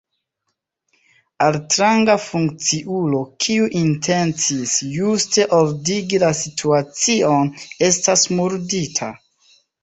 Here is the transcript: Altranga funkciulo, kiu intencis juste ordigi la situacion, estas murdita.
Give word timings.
Altranga 1.47 2.15
funkciulo, 2.23 3.19
kiu 3.45 3.67
intencis 3.81 4.73
juste 4.95 5.45
ordigi 5.59 6.21
la 6.25 6.33
situacion, 6.41 7.53
estas 7.91 8.25
murdita. 8.41 9.13